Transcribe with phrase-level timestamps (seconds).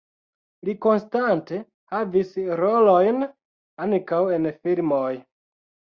[0.67, 1.59] Li konstante
[1.95, 3.21] havis rolojn
[3.87, 5.07] ankaŭ en filmoj.